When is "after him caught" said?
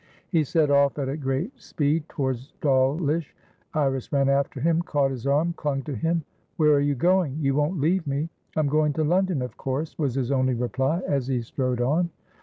4.29-5.11